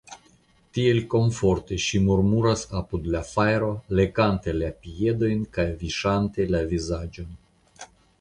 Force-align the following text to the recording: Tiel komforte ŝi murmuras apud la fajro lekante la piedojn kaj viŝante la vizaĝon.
Tiel 0.75 0.99
komforte 1.13 1.75
ŝi 1.87 1.99
murmuras 2.05 2.63
apud 2.79 3.05
la 3.15 3.21
fajro 3.31 3.69
lekante 3.99 4.55
la 4.63 4.71
piedojn 4.87 5.45
kaj 5.59 5.67
viŝante 5.83 6.49
la 6.57 6.63
vizaĝon. 6.73 7.29